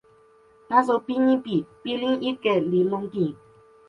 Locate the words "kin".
3.13-3.31